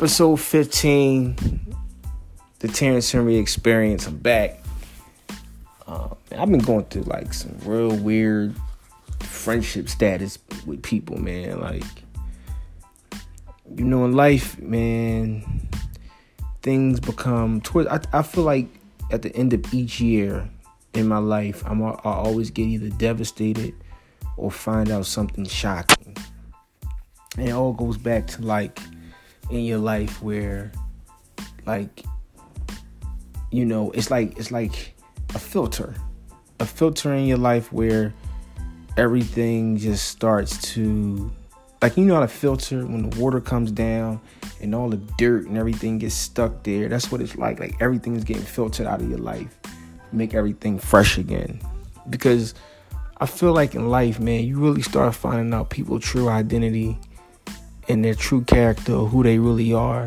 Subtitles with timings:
[0.00, 1.36] episode 15,
[2.60, 4.06] the Terrence Henry experience.
[4.06, 4.58] I'm back.
[5.86, 8.56] Uh, I've been going through like some real weird
[9.20, 11.60] friendship status with people, man.
[11.60, 11.84] Like,
[13.76, 15.68] you know, in life, man,
[16.62, 17.86] things become towards.
[17.90, 18.68] I, I feel like
[19.10, 20.48] at the end of each year
[20.94, 23.74] in my life, I'm I always get either devastated
[24.38, 26.16] or find out something shocking.
[27.36, 28.80] And it all goes back to like
[29.50, 30.72] in your life where
[31.66, 32.04] like
[33.50, 34.94] you know it's like it's like
[35.34, 35.94] a filter
[36.60, 38.14] a filter in your life where
[38.96, 41.30] everything just starts to
[41.82, 44.20] like you know how to filter when the water comes down
[44.60, 46.88] and all the dirt and everything gets stuck there?
[46.88, 47.58] That's what it's like.
[47.58, 49.56] Like everything is getting filtered out of your life
[50.12, 51.60] make everything fresh again.
[52.08, 52.54] Because
[53.18, 56.98] i feel like in life man you really start finding out people's true identity
[57.90, 60.06] and their true character or who they really are.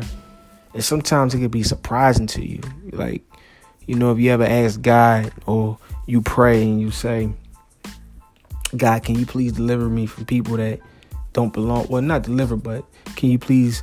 [0.72, 2.60] And sometimes it can be surprising to you.
[2.90, 3.22] Like,
[3.86, 7.30] you know, if you ever ask God or you pray and you say,
[8.76, 10.80] God, can you please deliver me from people that
[11.32, 11.86] don't belong?
[11.88, 12.84] Well, not deliver, but
[13.16, 13.82] can you please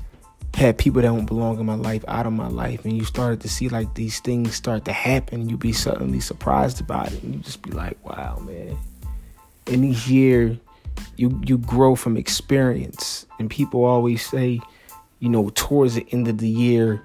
[0.55, 2.83] have people that don't belong in my life out of my life?
[2.83, 5.47] And you started to see like these things start to happen.
[5.47, 7.21] you'd be suddenly surprised about it.
[7.23, 8.77] And you just be like, wow, man.
[9.67, 10.57] In each year,
[11.17, 13.25] you you grow from experience.
[13.39, 14.59] And people always say
[15.19, 17.03] you know towards the end of the year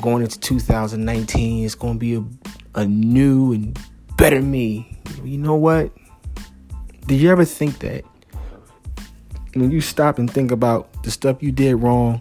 [0.00, 3.78] going into 2019 it's going to be a, a new and
[4.16, 4.98] better me.
[5.22, 5.92] You know what?
[7.06, 8.04] Did you ever think that
[9.54, 12.20] when you stop and think about the stuff you did wrong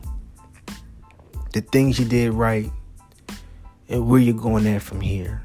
[1.56, 2.70] the things you did right
[3.88, 5.42] and where you're going at from here?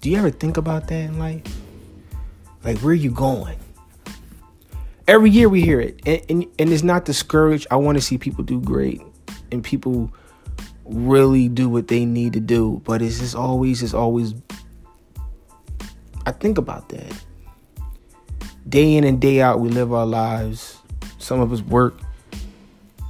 [0.00, 1.42] Do you ever think about that in life?
[2.64, 3.56] Like where you going
[5.06, 7.66] every year we hear it, and, and, and it's not discouraged.
[7.70, 9.02] I want to see people do great
[9.52, 10.12] and people
[10.84, 12.82] really do what they need to do.
[12.84, 14.34] But it's just always, it's always.
[16.26, 17.24] I think about that.
[18.68, 20.76] Day in and day out, we live our lives.
[21.18, 21.94] Some of us work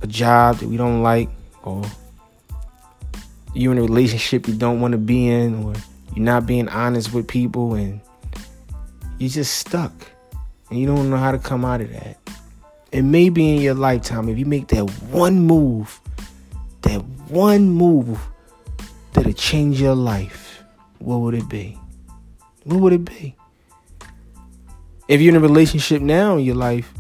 [0.03, 1.29] a job that we don't like,
[1.63, 1.83] or
[3.55, 5.75] you're in a relationship you don't want to be in, or
[6.15, 8.01] you're not being honest with people, and
[9.19, 9.93] you're just stuck
[10.71, 12.17] and you don't know how to come out of that.
[12.93, 16.01] And maybe in your lifetime, if you make that one move,
[16.83, 18.21] that one move
[19.13, 20.63] that'll change your life,
[20.99, 21.79] what would it be?
[22.65, 23.37] What would it be?
[25.09, 26.93] If you're in a relationship now in your life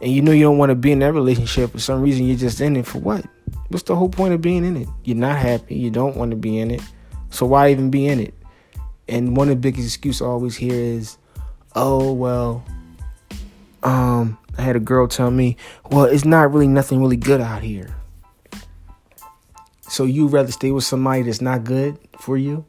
[0.00, 2.36] and you know you don't want to be in that relationship for some reason, you're
[2.36, 3.24] just in it for what?
[3.68, 4.88] What's the whole point of being in it?
[5.04, 5.74] You're not happy.
[5.74, 6.82] You don't want to be in it.
[7.30, 8.34] So why even be in it?
[9.08, 11.18] And one of the biggest excuses I always hear is,
[11.74, 12.64] oh, well,
[13.84, 15.56] um, I had a girl tell me,
[15.90, 17.94] well, it's not really nothing really good out here.
[19.82, 22.64] So you'd rather stay with somebody that's not good for you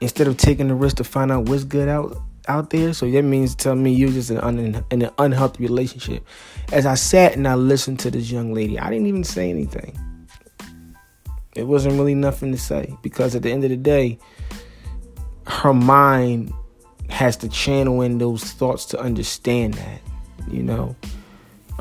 [0.00, 2.92] instead of taking the risk to find out what's good out out there.
[2.92, 4.58] So that means tell me you're just in, un,
[4.90, 6.24] in an unhealthy relationship.
[6.72, 9.98] As I sat and I listened to this young lady, I didn't even say anything.
[11.54, 14.18] It wasn't really nothing to say because at the end of the day,
[15.46, 16.52] her mind
[17.08, 20.00] has to channel in those thoughts to understand that
[20.48, 20.94] you know,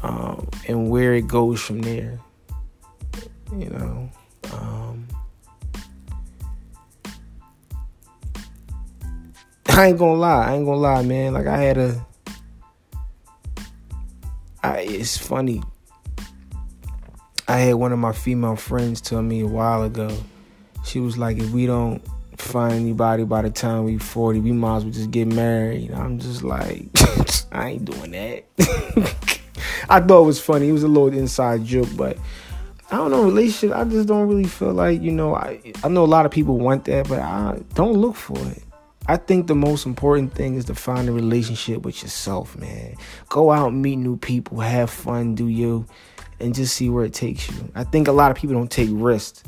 [0.01, 2.19] um, and where it goes from there,
[3.57, 4.09] you know.
[4.53, 5.07] Um,
[9.69, 11.33] I ain't gonna lie, I ain't gonna lie, man.
[11.33, 12.05] Like I had a,
[14.63, 15.61] I, it's funny.
[17.47, 20.09] I had one of my female friends tell me a while ago.
[20.83, 22.01] She was like, if we don't
[22.37, 25.91] find anybody by the time we 40, we might as well just get married.
[25.91, 26.87] I'm just like,
[27.51, 28.45] I ain't doing that.
[29.89, 30.69] I thought it was funny.
[30.69, 32.17] It was a little inside joke, but
[32.91, 36.03] I don't know, relationship, I just don't really feel like, you know, I I know
[36.03, 38.63] a lot of people want that, but I don't look for it.
[39.07, 42.95] I think the most important thing is to find a relationship with yourself, man.
[43.29, 45.85] Go out meet new people, have fun, do you,
[46.39, 47.71] and just see where it takes you.
[47.75, 49.43] I think a lot of people don't take risks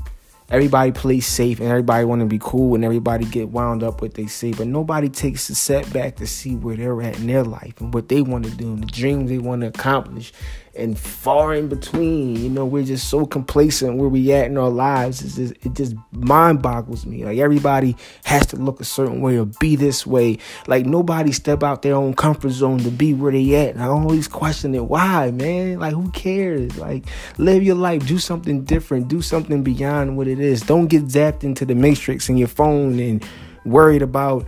[0.49, 4.13] everybody plays safe and everybody want to be cool and everybody get wound up with
[4.13, 7.79] they say but nobody takes a setback to see where they're at in their life
[7.81, 10.31] and what they want to do and the dreams they want to accomplish
[10.77, 12.35] and far in between.
[12.35, 15.21] You know, we're just so complacent where we at in our lives.
[15.23, 17.25] It's just, it just mind boggles me.
[17.25, 17.95] Like everybody
[18.25, 20.37] has to look a certain way or be this way.
[20.67, 23.75] Like nobody step out their own comfort zone to be where they at.
[23.75, 24.85] And I always question it.
[24.85, 25.79] Why, man?
[25.79, 26.77] Like who cares?
[26.77, 27.05] Like
[27.37, 28.05] live your life.
[28.07, 29.07] Do something different.
[29.07, 30.61] Do something beyond what it is.
[30.61, 33.25] Don't get zapped into the matrix in your phone and
[33.65, 34.45] worried about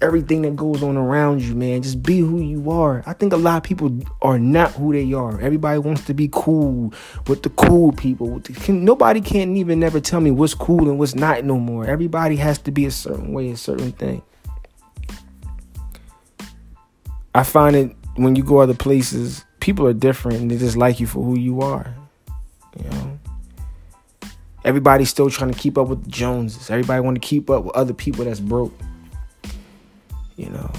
[0.00, 1.82] everything that goes on around you, man.
[1.82, 3.02] Just be who you are.
[3.06, 5.40] I think a lot of people are not who they are.
[5.40, 6.92] Everybody wants to be cool
[7.26, 8.40] with the cool people.
[8.68, 11.86] Nobody can even never tell me what's cool and what's not no more.
[11.86, 14.22] Everybody has to be a certain way, a certain thing.
[17.34, 20.98] I find it when you go other places, people are different and they just like
[21.00, 21.94] you for who you are.
[22.76, 23.18] You know?
[24.64, 26.68] Everybody's still trying to keep up with the Joneses.
[26.68, 28.72] Everybody want to keep up with other people that's broke.
[30.38, 30.70] You know,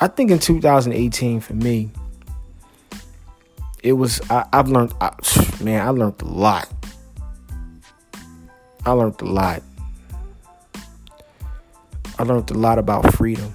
[0.00, 1.90] I think in 2018 for me,
[3.82, 4.94] it was I, have learned.
[5.00, 5.10] I,
[5.62, 6.68] man, I learned a lot.
[8.86, 9.62] I learned a lot.
[12.18, 13.54] I learned a lot about freedom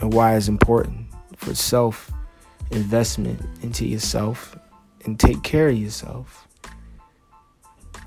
[0.00, 2.10] and why it's important for self
[2.72, 4.58] investment into yourself
[5.04, 6.48] and take care of yourself.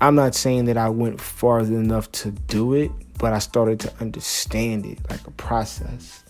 [0.02, 3.92] I'm not saying that I went farther enough to do it, but I started to
[4.00, 6.24] understand it like a process.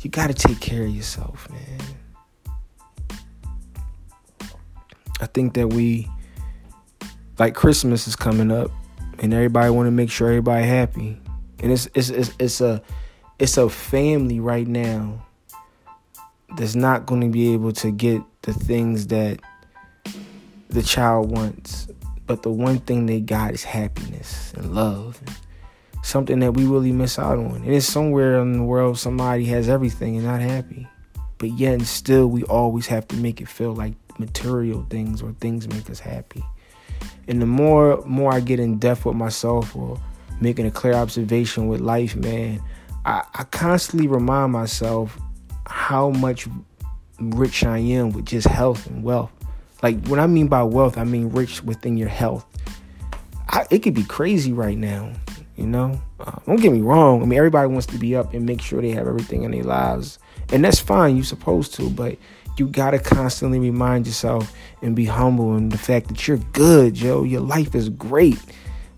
[0.00, 1.80] You got to take care of yourself, man.
[5.20, 6.08] I think that we
[7.38, 8.70] like Christmas is coming up
[9.20, 11.20] and everybody want to make sure everybody happy.
[11.60, 12.82] And it's it's it's, it's a
[13.38, 15.24] it's a family right now
[16.56, 19.40] that's not going to be able to get the things that
[20.68, 21.86] the child wants.
[22.26, 25.20] But the one thing they got is happiness and love.
[25.26, 25.36] And
[26.02, 27.56] something that we really miss out on.
[27.56, 30.88] And it's somewhere in the world somebody has everything and not happy.
[31.38, 35.32] But yet and still we always have to make it feel like material things or
[35.40, 36.44] things make us happy.
[37.28, 40.00] And the more more I get in depth with myself or
[40.40, 42.60] making a clear observation with life, man,
[43.04, 45.18] I, I constantly remind myself
[45.66, 46.48] how much
[47.20, 49.32] rich I am with just health and wealth.
[49.82, 52.44] Like what I mean by wealth, I mean rich within your health.
[53.48, 55.12] I, it could be crazy right now.
[55.56, 57.22] You know, uh, don't get me wrong.
[57.22, 59.64] I mean, everybody wants to be up and make sure they have everything in their
[59.64, 60.18] lives,
[60.50, 61.16] and that's fine.
[61.16, 62.16] You're supposed to, but
[62.56, 67.22] you gotta constantly remind yourself and be humble in the fact that you're good, Joe.
[67.22, 68.38] Your life is great.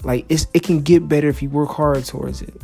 [0.04, 2.54] Like it's it can get better if you work hard towards it.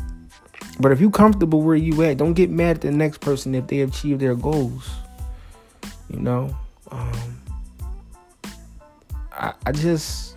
[0.78, 3.66] But if you're comfortable where you at, don't get mad at the next person if
[3.66, 4.88] they achieve their goals.
[6.08, 6.56] You know,
[6.90, 7.40] um,
[9.32, 10.36] I, I just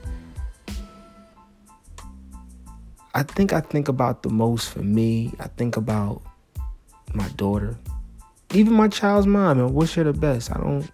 [3.15, 5.33] I think I think about the most for me.
[5.39, 6.21] I think about
[7.13, 7.77] my daughter,
[8.53, 10.51] even my child's mom, and wish her the best.
[10.51, 10.89] I don't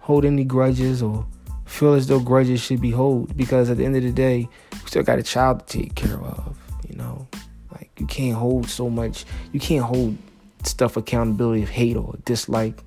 [0.00, 1.26] hold any grudges or
[1.66, 4.78] feel as though grudges should be held because at the end of the day, we
[4.86, 6.56] still got a child to take care of.
[6.88, 7.26] You know,
[7.70, 9.26] like you can't hold so much.
[9.52, 10.16] You can't hold
[10.64, 12.82] stuff accountability of hate or dislike.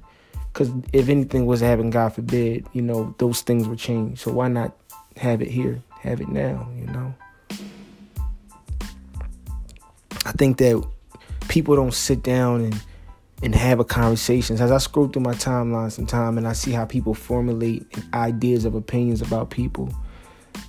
[0.52, 4.20] Because if anything was to happen, God forbid, you know, those things would change.
[4.20, 4.76] So why not
[5.18, 5.82] have it here?
[6.00, 7.14] Have it now, you know?
[10.36, 10.86] Think that
[11.48, 12.82] people don't sit down and
[13.44, 14.60] and have a conversation.
[14.60, 18.76] As I scroll through my timeline sometime and I see how people formulate ideas of
[18.76, 19.94] opinions about people,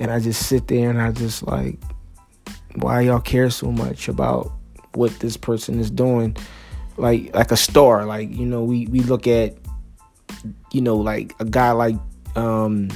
[0.00, 1.78] and I just sit there and I just like,
[2.76, 4.52] why y'all care so much about
[4.94, 6.36] what this person is doing?
[6.96, 9.56] Like like a star, like you know, we we look at,
[10.72, 11.96] you know, like a guy like
[12.34, 12.90] um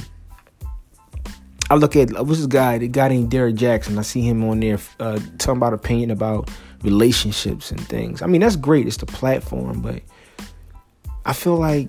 [1.71, 3.97] I look at what's this guy, the guy named Derrick Jaxn.
[3.97, 6.51] I see him on there uh, talking about opinion about
[6.83, 8.21] relationships and things.
[8.21, 8.87] I mean, that's great.
[8.87, 10.01] It's the platform, but
[11.25, 11.87] I feel like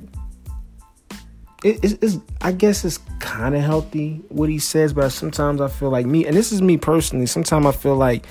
[1.65, 5.67] it, it's, it's, I guess it's kind of healthy what he says, but sometimes I
[5.67, 7.27] feel like me, and this is me personally.
[7.27, 8.25] Sometimes I feel like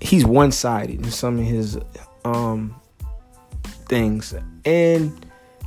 [0.00, 1.76] he's one sided in some of his
[2.24, 2.72] um
[3.86, 4.32] things,
[4.64, 5.26] and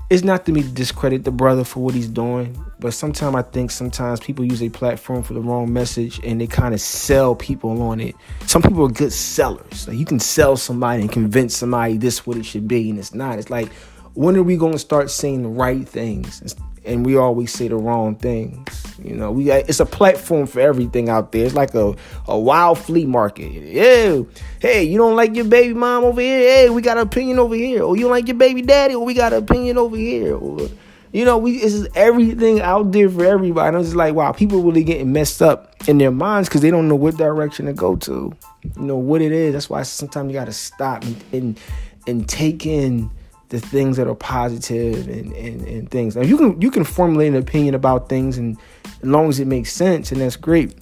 [0.09, 3.41] it's not to me to discredit the brother for what he's doing, but sometimes I
[3.41, 7.35] think sometimes people use a platform for the wrong message and they kind of sell
[7.35, 8.15] people on it.
[8.45, 9.87] Some people are good sellers.
[9.87, 13.15] Like you can sell somebody and convince somebody this what it should be, and it's
[13.15, 13.39] not.
[13.39, 13.71] It's like
[14.13, 17.75] when are we going to start saying the right things and we always say the
[17.75, 18.95] wrong things.
[19.03, 21.45] You know, we it's a platform for everything out there.
[21.45, 21.95] It's like a,
[22.27, 23.51] a wild flea market.
[23.51, 24.21] Yeah,
[24.59, 26.39] hey, you don't like your baby mom over here?
[26.39, 27.83] Hey, we got an opinion over here.
[27.83, 28.95] Or you don't like your baby daddy?
[28.95, 30.35] Or we got an opinion over here.
[30.35, 30.69] Or,
[31.11, 33.67] you know, we it's just everything out there for everybody.
[33.67, 36.71] And I'm just like, wow, people really getting messed up in their minds because they
[36.71, 38.33] don't know what direction to go to.
[38.63, 39.53] You know what it is.
[39.53, 41.59] That's why sometimes you got to stop and, and
[42.07, 43.09] and take in
[43.49, 46.15] the things that are positive and, and, and things.
[46.15, 49.47] Now you can you can formulate an opinion about things and as long as it
[49.47, 50.75] makes sense and that's great.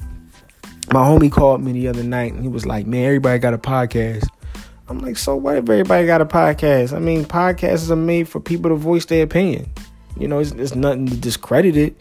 [0.91, 3.57] My homie called me the other night and he was like, Man, everybody got a
[3.57, 4.27] podcast.
[4.89, 6.93] I'm like, so what if everybody got a podcast?
[6.93, 9.71] I mean, podcasts are made for people to voice their opinion.
[10.19, 11.95] You know, it's, it's nothing to discredit it.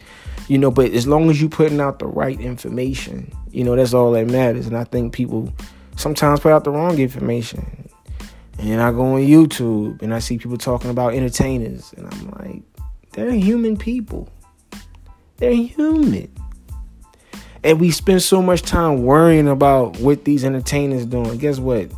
[0.49, 3.93] You know, but as long as you putting out the right information, you know, that's
[3.93, 4.67] all that matters.
[4.67, 5.53] And I think people
[5.95, 7.82] sometimes put out the wrong information
[8.59, 11.93] And I go on YouTube and I see people talking about entertainers.
[11.97, 12.63] And I'm like,
[13.11, 14.29] they're human people.
[15.37, 16.31] They're human.
[17.63, 21.37] And we spend so much time worrying about what these entertainers doing.
[21.37, 21.91] Guess what?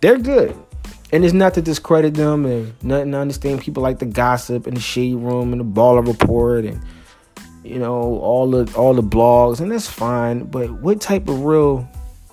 [0.00, 0.56] They're good.
[1.12, 4.76] And it's not to discredit them and nothing to understand people like the gossip and
[4.76, 6.80] the shade room and the baller report and
[7.62, 10.44] you know all the all the blogs and that's fine.
[10.44, 11.86] But what type of real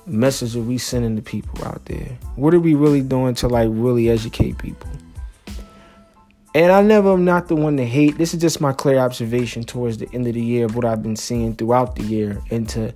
[0.10, 2.18] message are we sending to people out there?
[2.36, 4.90] What are we really doing to like really educate people?
[6.56, 8.18] And I never am not the one to hate.
[8.18, 11.04] This is just my clear observation towards the end of the year of what I've
[11.04, 12.42] been seeing throughout the year.
[12.50, 12.94] And to,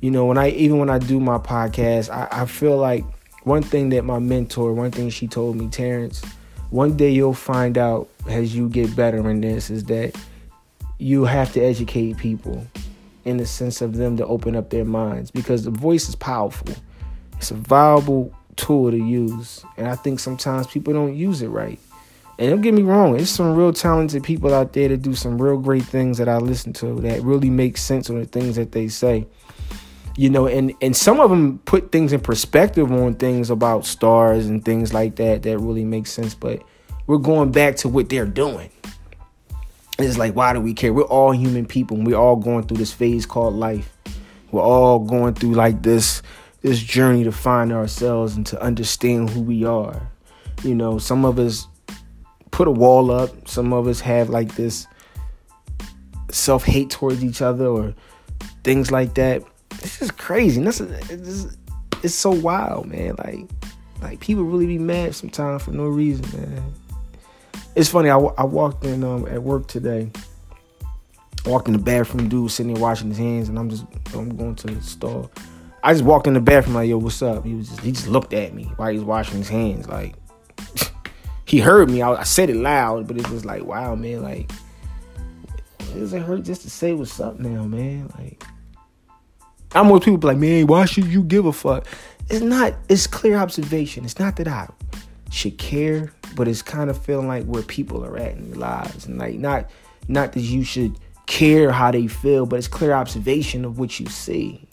[0.00, 3.04] you know, when I even when I do my podcast, I, I feel like
[3.44, 6.22] one thing that my mentor, one thing she told me, Terrence,
[6.70, 10.16] one day you'll find out as you get better in this is that
[10.98, 12.66] you have to educate people
[13.24, 16.74] in the sense of them to open up their minds because the voice is powerful.
[17.36, 19.64] It's a viable tool to use.
[19.76, 21.78] And I think sometimes people don't use it right.
[22.38, 25.40] And don't get me wrong, there's some real talented people out there that do some
[25.40, 28.72] real great things that I listen to that really make sense on the things that
[28.72, 29.26] they say.
[30.16, 34.46] You know, and and some of them put things in perspective on things about stars
[34.46, 36.34] and things like that that really make sense.
[36.34, 36.62] But
[37.06, 38.70] we're going back to what they're doing.
[40.02, 40.92] It's like, why do we care?
[40.92, 43.96] We're all human people, and we're all going through this phase called life.
[44.52, 46.22] We're all going through like this
[46.62, 50.10] this journey to find ourselves and to understand who we are.
[50.62, 51.66] You know, some of us
[52.50, 53.48] put a wall up.
[53.48, 54.86] Some of us have like this
[56.30, 57.94] self hate towards each other or
[58.64, 59.42] things like that.
[59.80, 60.62] This is crazy.
[60.62, 61.56] This is,
[62.02, 63.14] it's so wild, man.
[63.18, 63.48] Like,
[64.02, 66.74] like people really be mad sometimes for no reason, man.
[67.74, 68.10] It's funny.
[68.10, 70.10] I, I walked in um, at work today.
[71.46, 74.54] Walked in the bathroom, dude sitting there washing his hands, and I'm just I'm going
[74.56, 75.30] to the store.
[75.82, 77.44] I just walked in the bathroom like, yo, what's up?
[77.44, 80.14] He was just he just looked at me while he was washing his hands, like
[81.46, 82.02] he heard me.
[82.02, 84.50] I, I, said it loud, but it's just like, wow, man, like,
[85.94, 88.12] does it hurt just to say what's up now, man?
[88.18, 88.44] Like,
[89.74, 91.86] I'm more people like, man, why should you give a fuck?
[92.28, 92.74] It's not.
[92.90, 94.04] It's clear observation.
[94.04, 94.68] It's not that I
[95.30, 99.06] should care, but it's kind of feeling like where people are at in their lives,
[99.06, 99.70] and like not,
[100.08, 104.06] not that you should care how they feel, but it's clear observation of what you
[104.06, 104.66] see.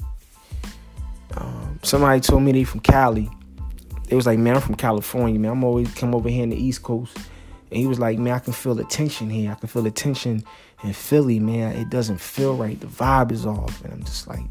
[1.36, 3.30] Um, somebody told me they from Cali,
[4.08, 5.52] they was like, man, I'm from California, man.
[5.52, 7.16] I'm always come over here in the East Coast.
[7.70, 9.52] And he was like, man, I can feel the tension here.
[9.52, 10.44] I can feel the tension
[10.84, 11.76] in Philly, man.
[11.76, 12.80] It doesn't feel right.
[12.80, 13.84] The vibe is off.
[13.84, 14.46] And I'm just like,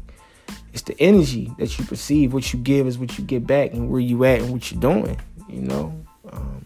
[0.77, 2.33] it's the energy that you perceive.
[2.33, 4.79] What you give is what you get back, and where you at and what you're
[4.79, 5.19] doing.
[5.49, 6.65] You know, um,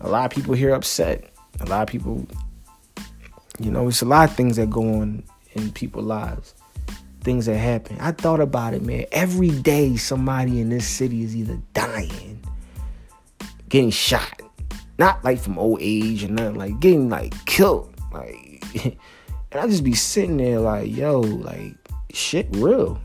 [0.00, 1.32] a lot of people here upset.
[1.60, 2.26] A lot of people,
[3.60, 5.22] you know, it's a lot of things that go on
[5.52, 6.54] in people's lives
[7.20, 7.96] things that happen.
[8.00, 9.04] I thought about it, man.
[9.12, 12.42] Every day somebody in this city is either dying,
[13.68, 14.42] getting shot.
[14.98, 17.94] Not like from old age and nothing, like getting like killed.
[18.12, 18.96] Like and
[19.60, 21.76] I just be sitting there like, yo, like
[22.12, 23.00] shit real.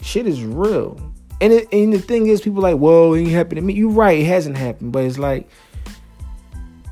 [0.00, 1.00] Shit is real.
[1.40, 3.74] And it, and the thing is, people like, whoa, it ain't happened to me.
[3.74, 5.48] You're right, it hasn't happened, but it's like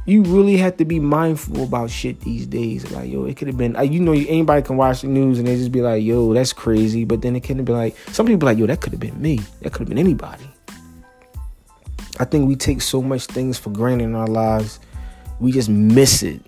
[0.07, 2.91] you really have to be mindful about shit these days.
[2.91, 5.57] Like, yo, it could have been, you know, anybody can watch the news and they
[5.57, 7.05] just be like, yo, that's crazy.
[7.05, 9.39] But then it can be like, some people like, yo, that could have been me.
[9.61, 10.51] That could have been anybody.
[12.19, 14.81] I think we take so much things for granted in our lives.
[15.39, 16.43] We just miss it.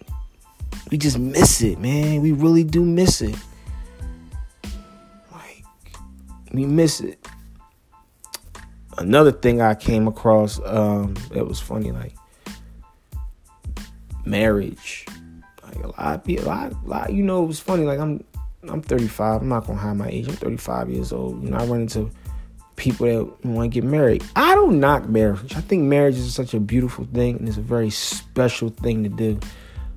[0.91, 2.21] We just miss it, man.
[2.21, 3.37] We really do miss it.
[6.53, 7.27] We miss it.
[8.99, 12.15] Another thing I came across um, that was funny, like,
[14.25, 15.07] marriage.
[15.63, 17.85] Like a lot a lot, a lot, you know, it was funny.
[17.85, 18.23] Like I'm,
[18.69, 19.43] I'm 35.
[19.43, 20.29] I'm not gonna hide my age.
[20.29, 21.43] I'm 35 years old.
[21.43, 22.11] You know, I run into
[22.77, 24.25] people that want to get married.
[24.37, 25.55] I don't knock marriage.
[25.55, 29.09] I think marriage is such a beautiful thing and it's a very special thing to
[29.09, 29.39] do.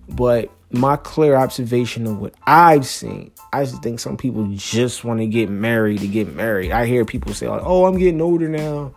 [0.09, 5.19] But my clear observation of what I've seen, I just think some people just want
[5.19, 6.71] to get married to get married.
[6.71, 8.93] I hear people say, like, "Oh, I'm getting older now.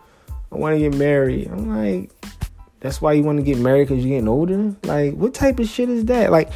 [0.51, 2.11] I want to get married." I'm like,
[2.79, 4.75] that's why you want to get married because you're getting older.
[4.83, 6.31] Like, what type of shit is that?
[6.31, 6.49] Like,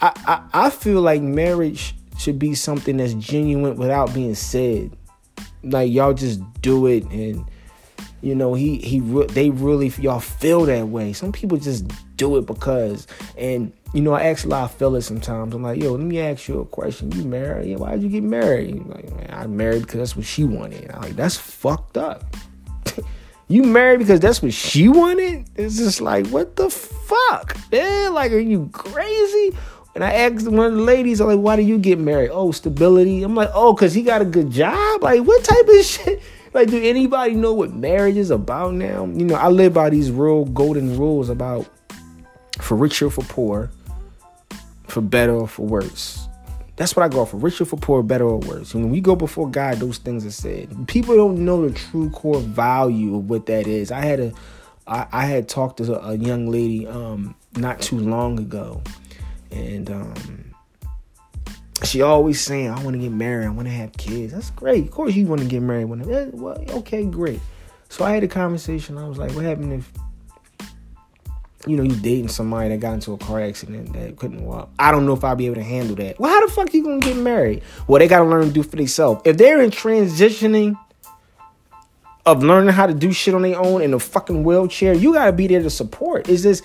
[0.00, 4.96] I, I I feel like marriage should be something that's genuine without being said.
[5.62, 7.44] Like y'all just do it, and
[8.22, 11.12] you know he he they really y'all feel that way.
[11.12, 13.06] Some people just do it because,
[13.36, 15.54] and you know I ask a lot of fellas sometimes.
[15.54, 17.12] I'm like, yo, let me ask you a question.
[17.12, 17.68] You married?
[17.68, 18.86] Yeah, why'd you get married?
[18.86, 20.90] Like, man, I married because that's what she wanted.
[20.90, 22.24] I'm like, that's fucked up.
[23.50, 25.50] You married because that's what she wanted?
[25.56, 27.56] It's just like, what the fuck?
[27.72, 29.58] Man, like, are you crazy?
[29.96, 32.30] And I asked one of the ladies, I'm like, why do you get married?
[32.32, 33.24] Oh, stability.
[33.24, 35.02] I'm like, oh, because he got a good job?
[35.02, 36.22] Like, what type of shit?
[36.54, 39.06] Like, do anybody know what marriage is about now?
[39.06, 41.66] You know, I live by these real golden rules about
[42.60, 43.72] for richer for poor,
[44.90, 46.26] for better or for worse.
[46.76, 47.36] That's what I go for.
[47.36, 48.72] Richer for poor, better or worse.
[48.72, 50.88] And When we go before God, those things are said.
[50.88, 53.92] People don't know the true core value of what that is.
[53.92, 54.32] I had a,
[54.86, 58.80] I, I had talked to a, a young lady um, not too long ago,
[59.50, 60.54] and um,
[61.84, 64.32] she always saying, I want to get married, I want to have kids.
[64.32, 64.84] That's great.
[64.84, 65.84] Of course you want to get married.
[65.84, 67.40] When, eh, well, okay, great.
[67.90, 68.96] So I had a conversation.
[68.96, 69.92] I was like, what happened if
[71.66, 74.70] you know, you dating somebody that got into a car accident that couldn't walk.
[74.78, 76.18] I don't know if I'll be able to handle that.
[76.18, 77.62] Well, how the fuck you gonna get married?
[77.86, 79.22] Well, they gotta learn to do for themselves.
[79.24, 80.78] If they're in transitioning
[82.24, 85.32] of learning how to do shit on their own in a fucking wheelchair, you gotta
[85.32, 86.28] be there to support.
[86.28, 86.62] Is this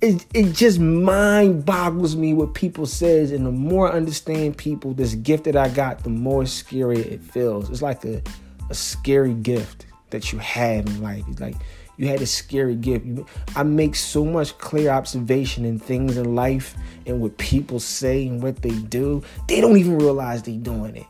[0.00, 4.94] it, it just mind boggles me what people says and the more I understand people
[4.94, 8.22] this gift that i got the more scary it feels it's like a,
[8.70, 11.56] a scary gift that you have in life it's like
[11.98, 13.06] you had a scary gift.
[13.54, 16.76] I make so much clear observation in things in life
[17.06, 19.22] and what people say and what they do.
[19.48, 21.06] They don't even realize they're doing it.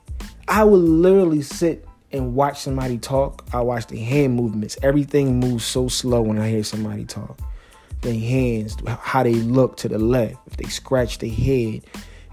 [0.48, 3.46] I would literally sit and watch somebody talk.
[3.52, 4.78] I watch the hand movements.
[4.82, 7.38] Everything moves so slow when i hear somebody talk.
[8.00, 11.84] Their hands, how they look to the left, if they scratch their head,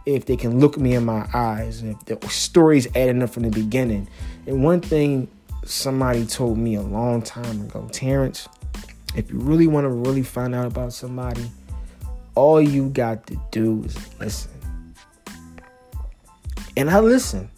[0.05, 3.49] if they can look me in my eyes, if the story's adding up from the
[3.49, 4.07] beginning.
[4.47, 5.27] And one thing
[5.65, 8.47] somebody told me a long time ago, Terrence,
[9.15, 11.49] if you really want to really find out about somebody,
[12.35, 14.51] all you got to do is listen.
[16.77, 17.49] And I listen.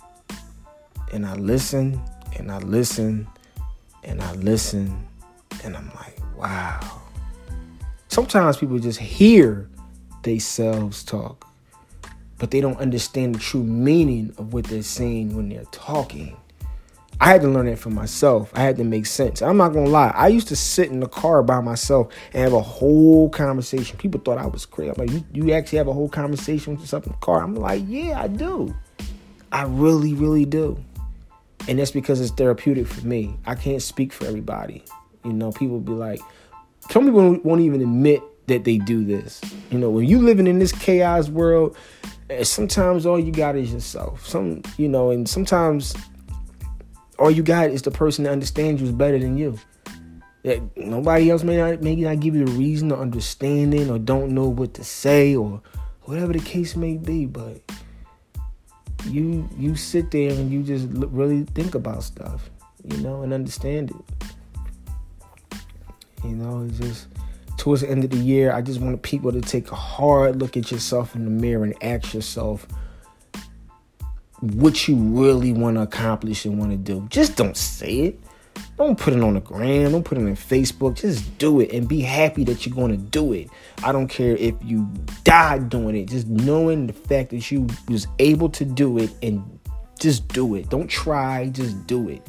[1.12, 2.00] And I listen
[2.38, 3.28] and I listen
[4.04, 5.08] and I listen
[5.64, 6.98] and I'm like, wow
[8.18, 9.70] sometimes people just hear
[10.24, 11.48] themselves talk,
[12.40, 16.36] but they don't understand the true meaning of what they're saying when they're talking.
[17.20, 18.52] I had to learn that for myself.
[18.54, 19.42] I had to make sense.
[19.42, 20.14] I'm not gonna lie.
[20.16, 23.98] I used to sit in the car by myself and have a whole conversation.
[23.98, 24.92] People thought I was crazy.
[24.92, 27.44] I'm like, you, you actually have a whole conversation with yourself in the car?
[27.44, 28.76] I'm like, yeah, I do.
[29.52, 30.78] I really, really do.
[31.68, 33.38] And that's because it's therapeutic for me.
[33.46, 34.84] I can't speak for everybody.
[35.26, 36.22] You know, people be like,
[36.92, 39.42] some people won't even admit that they do this.
[39.72, 41.76] You know, when you living in this chaos world,
[42.30, 44.26] eh, sometimes all you got is yourself.
[44.26, 45.96] Some, you know, and sometimes
[47.20, 49.60] all you got is the person that understands you is better than you.
[50.44, 54.32] That nobody else may not maybe not give you the reason or understanding or don't
[54.32, 55.62] know what to say or
[56.04, 57.60] whatever the case may be, but
[59.06, 62.50] you you sit there and you just really think about stuff,
[62.84, 65.58] you know, and understand it.
[66.24, 67.08] You know, it's just
[67.58, 70.56] towards the end of the year, I just want people to take a hard look
[70.56, 72.68] at yourself in the mirror and ask yourself
[74.42, 77.08] what you really want to accomplish and want to do.
[77.10, 78.20] Just don't say it.
[78.78, 79.92] Don't put it on the gram.
[79.92, 80.96] Don't put it on Facebook.
[80.96, 83.50] Just do it and be happy that you're going to do it.
[83.84, 84.88] I don't care if you
[85.24, 86.06] die doing it.
[86.06, 89.60] Just knowing the fact that you was able to do it and
[90.00, 90.70] just do it.
[90.70, 91.50] Don't try.
[91.50, 92.22] Just do it.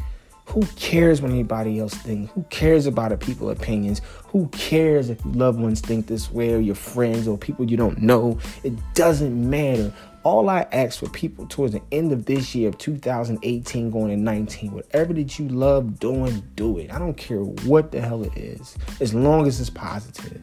[0.46, 2.32] Who cares what anybody else thinks?
[2.32, 4.00] Who cares about a people's opinions?
[4.28, 7.98] Who cares if loved ones think this way or your friends or people you don't
[7.98, 8.38] know?
[8.64, 9.92] It doesn't matter.
[10.24, 14.16] All I ask for people towards the end of this year of 2018 going to
[14.16, 16.92] 19, whatever that you love doing, do it.
[16.92, 20.42] I don't care what the hell it is, as long as it's positive.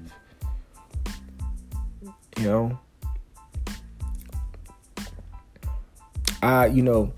[2.37, 2.79] You know?
[6.41, 7.11] I, you know,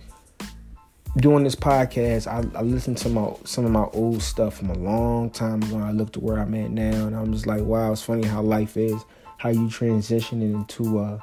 [1.18, 4.78] doing this podcast, I, I listened to my some of my old stuff from a
[4.78, 5.80] long time ago.
[5.80, 8.42] I looked at where I'm at now, and I'm just like, wow, it's funny how
[8.42, 9.04] life is,
[9.38, 11.22] how you transitioning into a,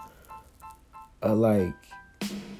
[1.32, 1.74] like,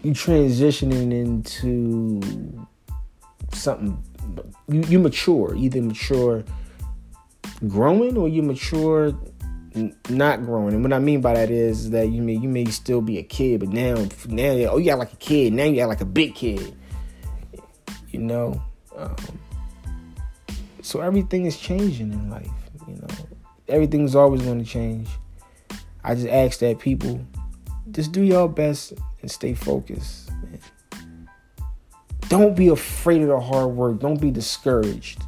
[0.03, 2.67] you transitioning into
[3.53, 4.03] something.
[4.69, 6.45] You you mature, either mature
[7.69, 9.15] growing or you mature
[10.09, 10.75] not growing.
[10.75, 13.23] And what I mean by that is that you may you may still be a
[13.23, 15.53] kid, but now now oh you act like a kid.
[15.53, 16.75] Now you act like a big kid
[18.15, 18.63] you know.
[18.97, 19.17] Um,
[20.81, 22.49] so everything is changing in life,
[22.87, 23.09] you know.
[23.69, 25.09] Everything's always going to change.
[26.05, 27.21] I just ask that people
[27.95, 30.31] just do your best and stay focused.
[32.29, 34.01] Don't be afraid of the hard work.
[34.01, 35.23] Don't be discouraged.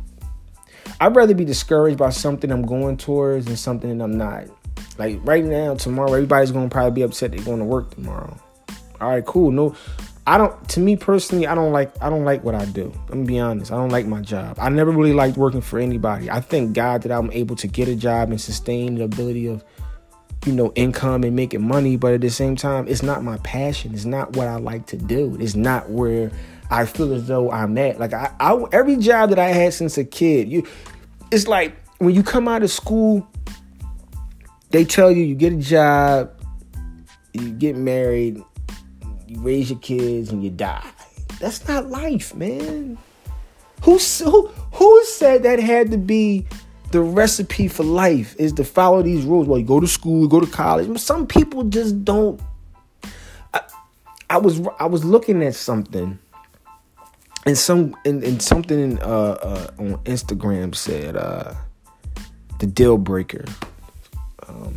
[1.00, 4.44] I'd rather be discouraged by something I'm going towards than something that I'm not.
[4.98, 8.36] Like right now, tomorrow, everybody's gonna probably be upset they're going to work tomorrow.
[9.00, 9.50] All right, cool.
[9.50, 9.76] No,
[10.26, 10.68] I don't.
[10.70, 11.92] To me personally, I don't like.
[12.02, 12.92] I don't like what I do.
[13.08, 13.70] Let me be honest.
[13.70, 14.56] I don't like my job.
[14.58, 16.30] I never really liked working for anybody.
[16.30, 19.62] I thank God that I'm able to get a job and sustain the ability of,
[20.46, 21.96] you know, income and making money.
[21.96, 23.92] But at the same time, it's not my passion.
[23.92, 25.36] It's not what I like to do.
[25.40, 26.30] It's not where
[26.70, 27.98] I feel as though I'm at.
[27.98, 30.66] Like I, I every job that I had since a kid, you
[31.30, 33.26] it's like when you come out of school,
[34.70, 36.32] they tell you you get a job,
[37.32, 38.42] you get married,
[39.26, 40.88] you raise your kids, and you die.
[41.40, 42.98] That's not life, man.
[43.82, 46.46] Who who who said that had to be
[46.90, 49.46] the recipe for life is to follow these rules.
[49.46, 50.98] Well, you go to school, you go to college.
[50.98, 52.40] Some people just don't.
[53.52, 53.60] I,
[54.30, 56.18] I was I was looking at something,
[57.44, 61.54] and some and, and something uh, uh, on Instagram said uh,
[62.60, 63.44] the deal breaker.
[64.48, 64.76] Um,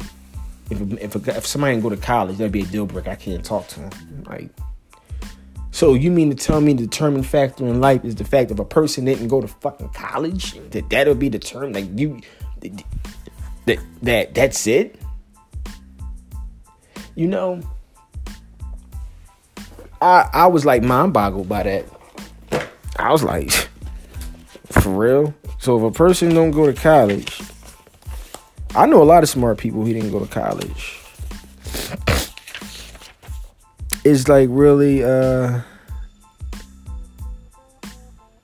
[0.69, 0.81] if
[1.15, 3.11] if if somebody can go to college, that'd be a deal breaker.
[3.11, 4.23] I can't talk to them.
[4.27, 4.49] Like
[5.79, 8.59] so you mean to tell me the determining factor in life is the fact of
[8.59, 10.59] a person didn't go to fucking college?
[10.71, 12.19] That that'll be determined like you
[13.65, 14.99] that that that's it?
[17.15, 17.61] You know,
[20.01, 21.85] I I was like mind boggled by that.
[22.97, 23.49] I was like,
[24.71, 25.33] for real?
[25.59, 27.41] So if a person don't go to college,
[28.75, 30.99] I know a lot of smart people who didn't go to college
[34.05, 35.61] it's like really uh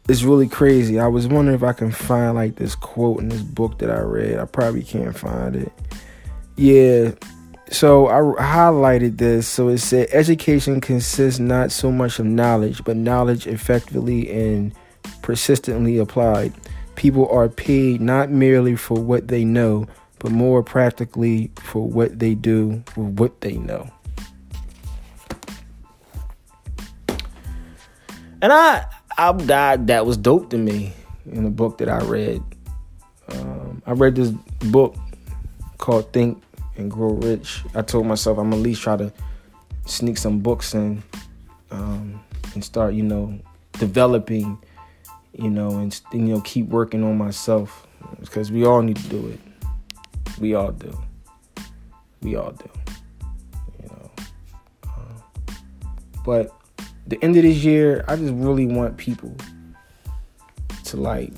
[0.07, 0.99] it's really crazy.
[0.99, 3.99] I was wondering if I can find like this quote in this book that I
[3.99, 4.39] read.
[4.39, 5.71] I probably can't find it.
[6.55, 7.11] Yeah.
[7.71, 9.47] So I highlighted this.
[9.47, 14.73] So it said education consists not so much of knowledge, but knowledge effectively and
[15.23, 16.53] persistently applied.
[16.95, 19.87] People are paid not merely for what they know,
[20.19, 23.89] but more practically for what they do with what they know.
[28.41, 28.85] And I,
[29.17, 29.87] I died.
[29.87, 30.93] That was dope to me
[31.31, 32.43] in a book that I read.
[33.29, 34.31] Um, I read this
[34.71, 34.95] book
[35.77, 36.41] called Think
[36.75, 37.63] and Grow Rich.
[37.73, 39.11] I told myself I'm at least try to
[39.85, 41.01] sneak some books in
[41.71, 42.19] um,
[42.53, 43.39] and start, you know,
[43.73, 44.57] developing,
[45.33, 47.87] you know, and you know keep working on myself
[48.19, 49.39] because we all need to do it.
[50.39, 50.97] We all do.
[52.21, 52.69] We all do.
[53.81, 54.11] You know,
[54.87, 55.53] uh,
[56.25, 56.51] but
[57.07, 59.35] the end of this year, I just really want people
[60.85, 61.33] to like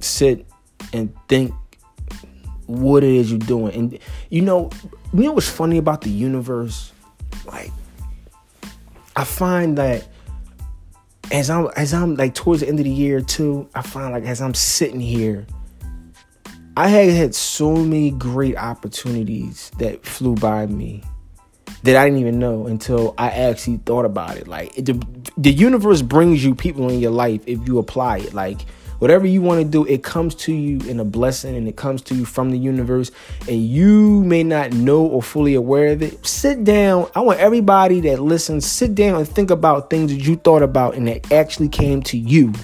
[0.00, 0.46] sit
[0.92, 1.52] and think
[2.66, 3.74] what it is you're doing.
[3.74, 3.98] And
[4.30, 4.70] you know,
[5.12, 6.92] you know what's funny about the universe?
[7.46, 7.70] Like,
[9.16, 10.06] I find that
[11.32, 14.24] as I'm as I'm like towards the end of the year too, I find like
[14.24, 15.46] as I'm sitting here,
[16.76, 21.02] I had had so many great opportunities that flew by me
[21.84, 24.48] that I didn't even know until I actually thought about it.
[24.48, 28.32] Like it, the, the universe brings you people in your life if you apply it.
[28.32, 28.62] Like
[29.00, 32.00] whatever you want to do, it comes to you in a blessing and it comes
[32.02, 33.10] to you from the universe,
[33.48, 36.26] and you may not know or fully aware of it.
[36.26, 37.10] Sit down.
[37.14, 40.94] I want everybody that listens, sit down and think about things that you thought about
[40.94, 42.54] and that actually came to you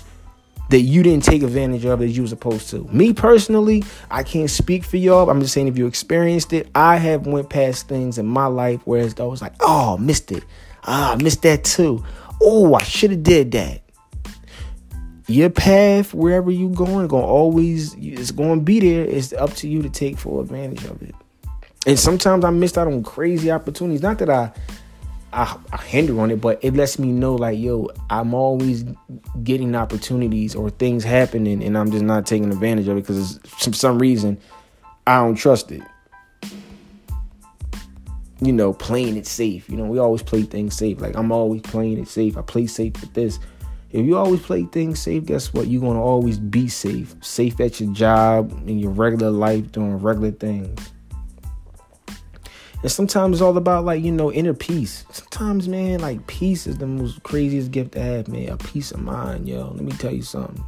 [0.71, 2.85] that you didn't take advantage of as you were supposed to.
[2.85, 5.29] Me personally, I can't speak for y'all.
[5.29, 8.81] I'm just saying if you experienced it, I have went past things in my life
[8.87, 10.45] where I was like, oh, missed it.
[10.85, 12.05] Ah, I missed that too.
[12.41, 13.83] Oh, I should have did that.
[15.27, 19.05] Your path, wherever you going, gonna always it's gonna be there.
[19.05, 21.15] It's up to you to take full advantage of it.
[21.87, 24.03] And sometimes I missed out on crazy opportunities.
[24.03, 24.53] Not that I
[25.33, 28.85] I, I, hinder on it, but it lets me know like, yo, I'm always
[29.45, 33.73] getting opportunities or things happening, and I'm just not taking advantage of it because for
[33.73, 34.39] some reason
[35.07, 35.83] I don't trust it.
[38.41, 39.69] You know, playing it safe.
[39.69, 41.01] You know, we always play things safe.
[41.01, 42.37] Like I'm always playing it safe.
[42.37, 43.39] I play safe with this.
[43.91, 45.67] If you always play things safe, guess what?
[45.67, 47.15] You're gonna always be safe.
[47.21, 50.93] Safe at your job, in your regular life, doing regular things.
[52.83, 55.05] And sometimes it's all about like, you know, inner peace.
[55.11, 58.49] Sometimes, man, like peace is the most craziest gift to have, man.
[58.49, 59.69] A peace of mind, yo.
[59.69, 60.65] Let me tell you something.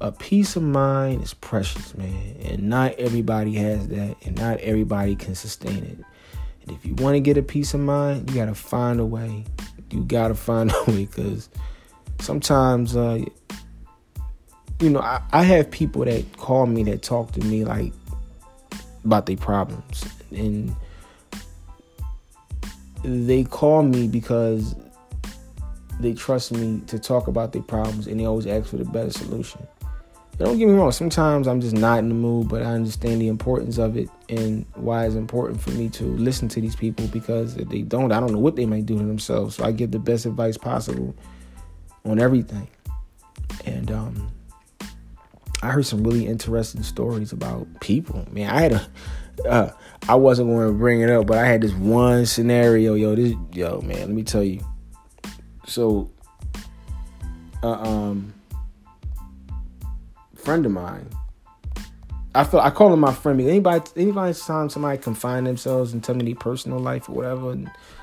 [0.00, 2.36] A peace of mind is precious, man.
[2.42, 4.16] And not everybody has that.
[4.24, 5.98] And not everybody can sustain it.
[6.66, 9.44] And if you want to get a peace of mind, you gotta find a way.
[9.92, 11.48] You gotta find a way because
[12.20, 13.24] sometimes uh
[14.80, 17.92] you know, I, I have people that call me that talk to me like
[19.04, 20.76] about their problems and
[23.04, 24.74] they call me because
[26.00, 29.10] they trust me to talk about their problems and they always ask for the better
[29.10, 29.66] solution.
[30.38, 33.28] Don't get me wrong, sometimes I'm just not in the mood, but I understand the
[33.28, 37.56] importance of it and why it's important for me to listen to these people because
[37.56, 39.56] if they don't, I don't know what they might do to themselves.
[39.56, 41.14] So I give the best advice possible
[42.04, 42.66] on everything.
[43.64, 44.32] And um,
[45.62, 48.26] I heard some really interesting stories about people.
[48.32, 48.88] Man, I had a
[49.48, 49.70] uh,
[50.08, 53.14] I wasn't going to bring it up, but I had this one scenario, yo.
[53.14, 54.60] This, yo, man, let me tell you,
[55.66, 56.10] So,
[57.62, 58.34] uh, um,
[60.34, 61.08] friend of mine.
[62.36, 63.40] I feel I call him my friend.
[63.40, 67.56] Anybody, anybody, time somebody confine themselves and tell me their personal life or whatever,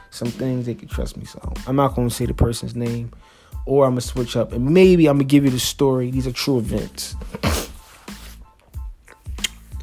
[0.09, 1.25] some things they can trust me.
[1.25, 3.11] So I'm not going to say the person's name,
[3.65, 6.11] or I'm gonna switch up and maybe I'm gonna give you the story.
[6.11, 7.15] These are true events.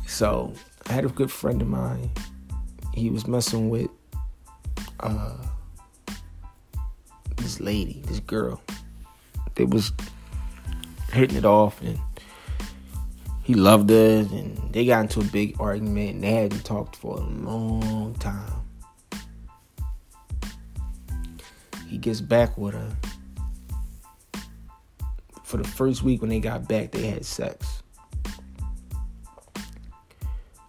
[0.06, 0.52] So
[0.88, 2.10] I had a good friend of mine.
[2.94, 3.90] He was messing with
[5.00, 5.36] uh,
[7.36, 8.62] this lady, this girl.
[9.54, 9.92] They was
[11.12, 11.98] hitting it off and
[13.42, 17.16] he loved her and they got into a big argument and they hadn't talked for
[17.16, 18.52] a long time.
[21.86, 22.96] He gets back with her.
[25.44, 27.77] For the first week when they got back, they had sex.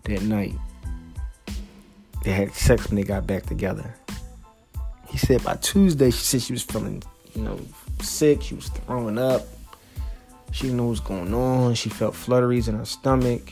[0.10, 0.56] That night,
[2.24, 3.94] they had sex when they got back together.
[5.08, 7.04] He said by Tuesday, she said she was feeling,
[7.36, 7.60] you know,
[8.02, 8.42] sick.
[8.42, 9.44] She was throwing up.
[10.52, 11.76] She didn't know what was going on.
[11.76, 13.52] She felt flutteries in her stomach.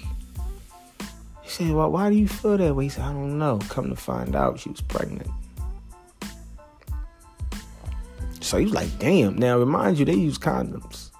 [1.44, 2.86] He said, well, why do you feel that way?
[2.86, 3.60] He said, I don't know.
[3.70, 5.30] Come to find out, she was pregnant.
[8.42, 9.38] So he was like, damn.
[9.38, 11.12] Now, remind you, they use condoms.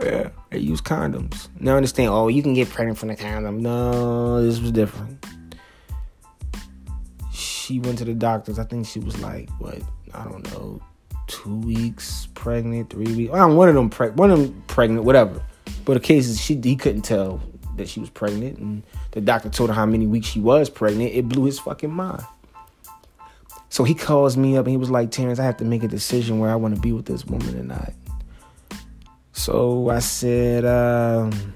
[0.00, 1.48] Yeah, they use condoms.
[1.60, 3.62] Now, understand, oh, you can get pregnant from the condom.
[3.62, 5.24] No, this was different.
[7.32, 8.58] She went to the doctors.
[8.58, 9.80] I think she was like, what?
[10.12, 10.80] I don't know,
[11.26, 13.32] two weeks pregnant, three weeks.
[13.32, 15.42] Well, one of them preg- one of them pregnant, whatever.
[15.84, 17.40] But the case is, she he couldn't tell
[17.76, 21.12] that she was pregnant, and the doctor told her how many weeks she was pregnant.
[21.14, 22.22] It blew his fucking mind.
[23.70, 25.88] So he calls me up and he was like, Terrence, I have to make a
[25.88, 27.92] decision where I want to be with this woman or not.
[29.34, 31.54] So I said, um,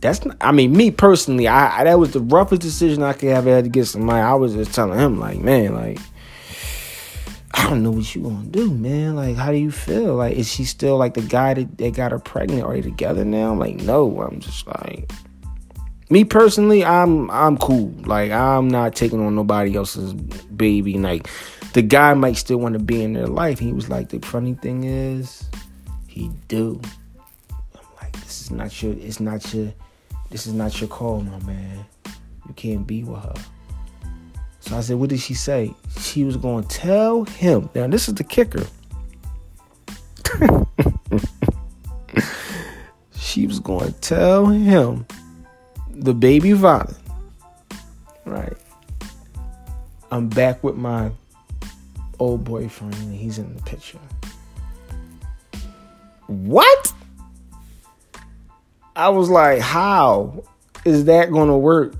[0.00, 3.28] that's not, I mean, me personally, I, I, that was the roughest decision I could
[3.28, 4.20] have had to get somebody.
[4.20, 5.98] I was just telling him, like, man, like,
[7.52, 9.14] I don't know what you gonna do, man.
[9.14, 10.14] Like, how do you feel?
[10.14, 12.64] Like, is she still like the guy that, that got her pregnant?
[12.64, 13.52] Are they together now?
[13.52, 14.20] I'm like, no.
[14.20, 15.10] I'm just like,
[16.10, 17.94] me personally, I'm I'm cool.
[18.04, 20.98] Like, I'm not taking on nobody else's baby.
[20.98, 21.28] Like,
[21.72, 23.58] the guy might still want to be in their life.
[23.58, 25.44] He was like, the funny thing is,
[26.16, 26.80] he do.
[27.50, 28.94] I'm like, this is not your.
[28.94, 29.72] It's not your.
[30.30, 31.84] This is not your call, my man.
[32.48, 33.34] You can't be with her.
[34.60, 35.74] So I said, What did she say?
[36.00, 37.68] She was going to tell him.
[37.74, 38.66] Now, this is the kicker.
[43.14, 45.06] she was going to tell him
[45.90, 46.96] the baby violent.
[48.24, 48.56] Right.
[50.10, 51.10] I'm back with my
[52.18, 53.98] old boyfriend, and he's in the picture.
[56.26, 56.92] What?
[58.94, 60.44] I was like, How
[60.84, 61.94] is that going to work?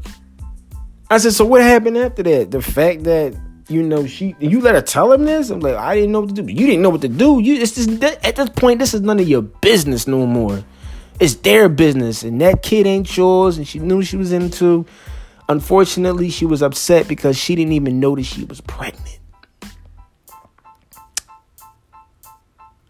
[1.11, 2.51] I said, so what happened after that?
[2.51, 3.37] The fact that
[3.69, 5.51] you know she you let her tell him this?
[5.51, 6.53] I'm like, I didn't know what to do.
[6.53, 7.41] You didn't know what to do.
[7.41, 10.65] You it's just at this point, this is none of your business no more.
[11.19, 13.57] It's their business, and that kid ain't yours.
[13.57, 14.87] And she knew she was into.
[15.49, 19.16] Unfortunately, she was upset because she didn't even notice she was pregnant.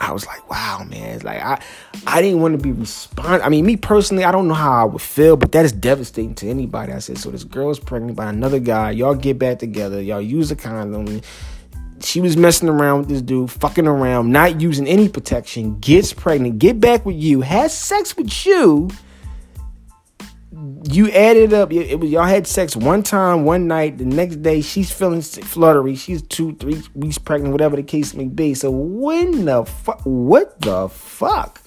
[0.06, 1.16] I was like, wow, man.
[1.16, 1.60] It's like I
[2.06, 3.42] I didn't want to be respond.
[3.42, 6.34] I mean, me personally, I don't know how I would feel, but that is devastating
[6.36, 6.92] to anybody.
[6.92, 8.92] I said, so this girl is pregnant by another guy.
[8.92, 10.00] Y'all get back together.
[10.00, 11.20] Y'all use a condom.
[12.00, 16.58] She was messing around with this dude, fucking around, not using any protection, gets pregnant,
[16.58, 18.90] get back with you, has sex with you
[20.84, 21.72] you added up.
[21.72, 23.98] It was y'all had sex one time, one night.
[23.98, 25.96] The next day, she's feeling fluttery.
[25.96, 28.54] She's two, three weeks pregnant, whatever the case may be.
[28.54, 30.00] So when the fuck?
[30.04, 31.60] What the fuck?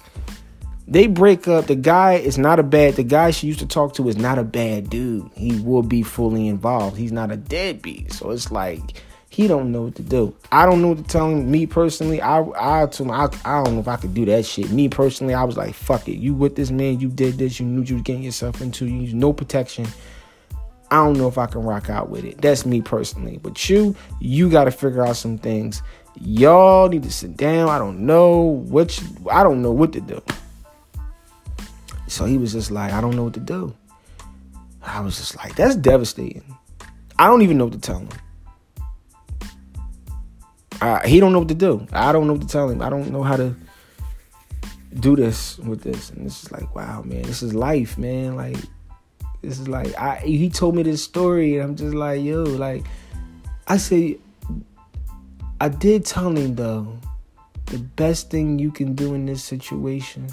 [0.88, 1.66] They break up.
[1.66, 2.94] The guy is not a bad.
[2.94, 5.30] The guy she used to talk to is not a bad dude.
[5.34, 6.96] He will be fully involved.
[6.96, 8.12] He's not a deadbeat.
[8.12, 10.34] So it's like he don't know what to do.
[10.50, 11.50] I don't know what to tell him.
[11.50, 14.44] Me personally, I I told him I, I don't know if I could do that
[14.44, 14.70] shit.
[14.70, 16.16] Me personally, I was like, fuck it.
[16.16, 19.02] You with this man, you did this, you knew you was getting yourself into, you
[19.02, 19.86] use no protection.
[20.90, 22.42] I don't know if I can rock out with it.
[22.42, 23.38] That's me personally.
[23.40, 25.80] But you, you gotta figure out some things.
[26.20, 27.68] Y'all need to sit down.
[27.68, 30.20] I don't know what you, I don't know what to do.
[32.08, 33.72] So he was just like, I don't know what to do.
[34.82, 36.56] I was just like, that's devastating.
[37.16, 38.08] I don't even know what to tell him.
[40.80, 41.86] I, he don't know what to do.
[41.92, 42.80] I don't know what to tell him.
[42.80, 43.54] I don't know how to
[44.98, 46.10] do this with this.
[46.10, 48.36] And this is like, wow, man, this is life, man.
[48.36, 48.56] Like,
[49.42, 50.16] this is like, I.
[50.16, 52.84] He told me this story, and I'm just like, yo, like,
[53.66, 54.18] I say,
[55.60, 56.98] I did tell him though,
[57.66, 60.28] the best thing you can do in this situation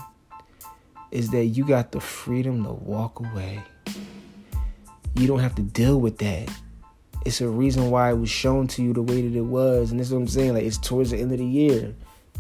[1.12, 3.62] is that you got the freedom to walk away.
[5.15, 6.49] You don't have to deal with that
[7.28, 9.92] it's a reason why it was shown to you the way that it was.
[9.92, 10.54] And this is what I'm saying.
[10.54, 11.84] Like it's towards the end of the year.
[11.84, 11.96] And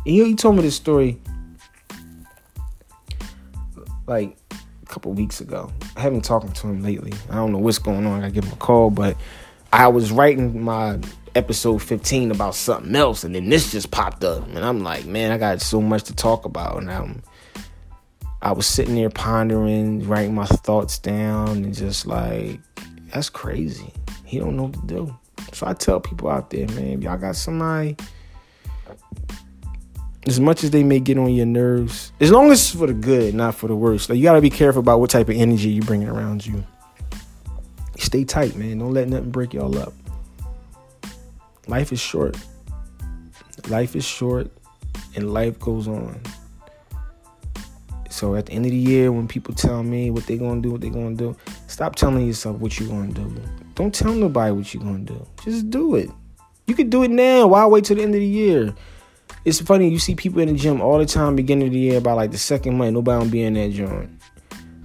[0.05, 1.19] he, he told me this story
[4.07, 5.71] like a couple weeks ago.
[5.97, 7.11] I haven't talked to him lately.
[7.29, 8.23] I don't know what's going on.
[8.23, 9.17] I give him a call, but
[9.73, 10.99] I was writing my
[11.35, 15.31] episode 15 about something else, and then this just popped up, and I'm like, man,
[15.31, 17.23] I got so much to talk about, and I'm.
[18.39, 22.59] I was sitting there pondering, writing my thoughts down, and just like,
[23.11, 23.91] that's crazy.
[24.27, 25.17] He don't know what to do.
[25.53, 27.95] So I tell people out there, man, y'all got somebody
[30.27, 32.93] as much as they may get on your nerves, as long as it's for the
[32.93, 34.09] good, not for the worst.
[34.09, 36.65] Like you gotta be careful about what type of energy you bringing around you.
[37.97, 38.79] Stay tight, man.
[38.79, 39.93] Don't let nothing break y'all up.
[41.67, 42.37] Life is short.
[43.69, 44.51] Life is short,
[45.15, 46.19] and life goes on.
[48.09, 50.71] So at the end of the year, when people tell me what they're gonna do,
[50.71, 51.37] what they're gonna do,
[51.67, 53.33] stop telling yourself what you're gonna do.
[53.77, 55.23] Don't tell nobody what you're gonna do.
[55.43, 56.09] Just do it.
[56.65, 57.45] You can do it now.
[57.45, 58.73] Why wait till the end of the year?
[59.45, 62.01] It's funny, you see people in the gym all the time, beginning of the year,
[62.01, 64.09] by like the second month, nobody will be in that joint.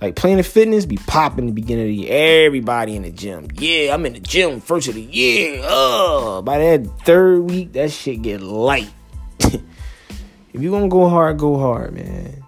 [0.03, 2.45] Like Planet Fitness be popping the beginning of the year.
[2.47, 3.49] Everybody in the gym.
[3.55, 5.63] Yeah, I'm in the gym first of the year.
[5.65, 8.91] Uh, by that third week, that shit get light.
[9.39, 9.63] if
[10.53, 12.42] you gonna go hard, go hard, man.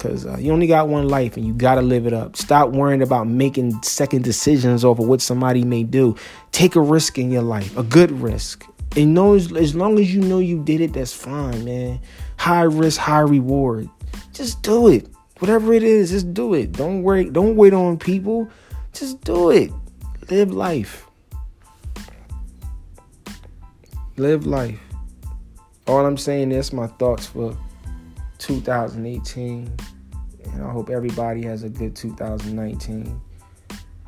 [0.00, 2.34] Because uh, you only got one life and you gotta live it up.
[2.34, 6.16] Stop worrying about making second decisions over what somebody may do.
[6.52, 8.64] Take a risk in your life, a good risk.
[8.96, 12.00] And know as, as long as you know you did it, that's fine, man.
[12.38, 13.90] High risk, high reward.
[14.32, 15.06] Just do it.
[15.38, 16.72] Whatever it is, just do it.
[16.72, 17.34] Don't wait.
[17.34, 18.48] Don't wait on people.
[18.94, 19.70] Just do it.
[20.30, 21.06] Live life.
[24.16, 24.80] Live life.
[25.86, 27.54] All I'm saying is my thoughts for
[28.40, 29.76] 2018.
[30.44, 33.20] And I hope everybody has a good 2019.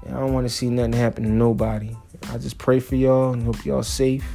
[0.05, 1.97] And I don't want to see nothing happen to nobody.
[2.33, 4.27] I just pray for y'all and hope y'all safe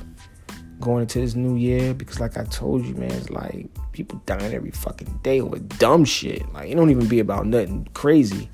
[0.79, 4.53] going into this new year because like I told you, man, it's like people dying
[4.53, 6.51] every fucking day over dumb shit.
[6.53, 8.49] Like it don't even be about nothing crazy.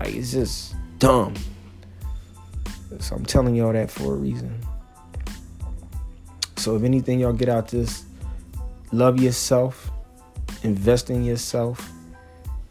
[0.00, 1.34] Like it's just dumb.
[2.98, 4.58] So I'm telling y'all that for a reason.
[6.56, 8.04] So if anything y'all get out this,
[8.92, 9.89] love yourself,
[10.62, 11.90] invest in yourself,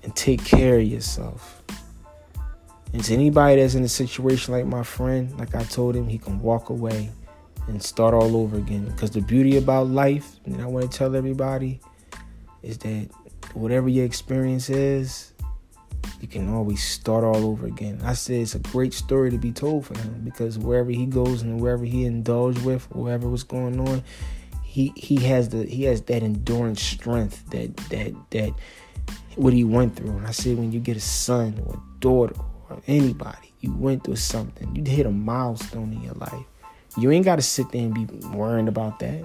[0.04, 1.64] and take care of yourself.
[2.94, 6.18] And to anybody that's in a situation like my friend, like I told him, he
[6.18, 7.12] can walk away
[7.68, 8.86] and start all over again.
[8.86, 11.80] Because the beauty about life, and I want to tell everybody,
[12.64, 13.10] is that
[13.54, 15.34] whatever your experience is,
[16.20, 18.02] you can always start all over again.
[18.04, 21.42] I said it's a great story to be told for him because wherever he goes
[21.44, 24.04] and wherever he indulged with, whatever was going on,
[24.70, 28.54] he he has the he has that endurance strength that that that
[29.36, 30.12] what he went through.
[30.12, 32.36] And I said when you get a son or a daughter
[32.70, 34.76] or anybody, you went through something.
[34.76, 36.46] You hit a milestone in your life.
[37.00, 39.24] You ain't got to sit there and be worrying about that.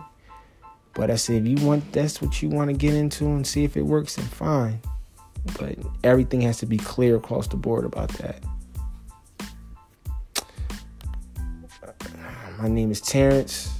[0.94, 3.64] But I said, if you want, that's what you want to get into and see
[3.64, 4.80] if it works, then fine.
[5.58, 8.42] But everything has to be clear across the board about that.
[12.58, 13.73] My name is Terrence.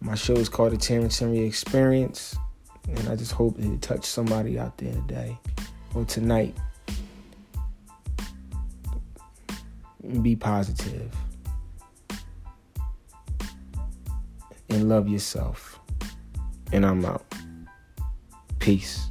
[0.00, 2.36] My show is called The Terrence Experience.
[2.88, 5.38] And I just hope it touched somebody out there today
[5.94, 6.56] or tonight.
[10.22, 11.14] Be positive.
[14.70, 15.80] and love yourself.
[16.72, 17.24] And I'm out.
[18.58, 19.10] Peace.